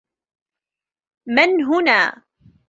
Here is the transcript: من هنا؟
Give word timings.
من 1.27 1.61
هنا؟ 1.63 2.23